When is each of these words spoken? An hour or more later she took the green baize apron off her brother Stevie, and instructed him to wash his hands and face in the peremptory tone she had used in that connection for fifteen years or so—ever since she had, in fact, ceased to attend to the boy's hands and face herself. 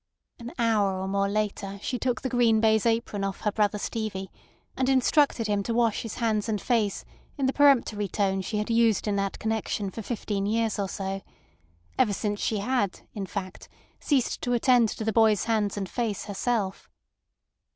An 0.39 0.51
hour 0.57 0.99
or 0.99 1.07
more 1.07 1.29
later 1.29 1.77
she 1.83 1.99
took 1.99 2.21
the 2.23 2.29
green 2.29 2.59
baize 2.59 2.87
apron 2.87 3.23
off 3.23 3.41
her 3.41 3.51
brother 3.51 3.77
Stevie, 3.77 4.31
and 4.75 4.89
instructed 4.89 5.45
him 5.45 5.61
to 5.61 5.75
wash 5.75 6.01
his 6.01 6.15
hands 6.15 6.49
and 6.49 6.59
face 6.59 7.05
in 7.37 7.45
the 7.45 7.53
peremptory 7.53 8.07
tone 8.07 8.41
she 8.41 8.57
had 8.57 8.71
used 8.71 9.07
in 9.07 9.15
that 9.17 9.37
connection 9.37 9.91
for 9.91 10.01
fifteen 10.01 10.47
years 10.47 10.79
or 10.79 10.89
so—ever 10.89 12.13
since 12.13 12.39
she 12.39 12.57
had, 12.57 13.01
in 13.13 13.27
fact, 13.27 13.69
ceased 13.99 14.41
to 14.41 14.53
attend 14.53 14.89
to 14.89 15.03
the 15.03 15.13
boy's 15.13 15.43
hands 15.43 15.77
and 15.77 15.87
face 15.87 16.25
herself. 16.25 16.89